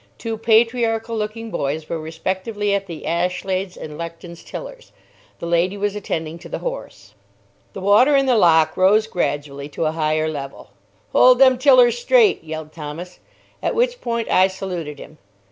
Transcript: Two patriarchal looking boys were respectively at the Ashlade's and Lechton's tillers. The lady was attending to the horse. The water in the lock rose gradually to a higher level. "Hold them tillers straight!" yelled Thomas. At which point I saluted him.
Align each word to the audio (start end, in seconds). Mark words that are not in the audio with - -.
Two 0.17 0.35
patriarchal 0.35 1.15
looking 1.15 1.51
boys 1.51 1.87
were 1.87 1.99
respectively 1.99 2.73
at 2.73 2.87
the 2.87 3.05
Ashlade's 3.05 3.77
and 3.77 3.99
Lechton's 3.99 4.43
tillers. 4.43 4.91
The 5.37 5.45
lady 5.45 5.77
was 5.77 5.95
attending 5.95 6.39
to 6.39 6.49
the 6.49 6.57
horse. 6.57 7.13
The 7.73 7.81
water 7.81 8.15
in 8.15 8.25
the 8.25 8.35
lock 8.35 8.75
rose 8.75 9.05
gradually 9.05 9.69
to 9.69 9.85
a 9.85 9.91
higher 9.91 10.27
level. 10.27 10.71
"Hold 11.11 11.37
them 11.37 11.59
tillers 11.59 11.99
straight!" 11.99 12.43
yelled 12.43 12.73
Thomas. 12.73 13.19
At 13.61 13.75
which 13.75 14.01
point 14.01 14.27
I 14.27 14.47
saluted 14.47 14.97
him. 14.97 15.19